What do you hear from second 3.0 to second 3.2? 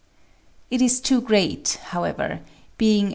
3.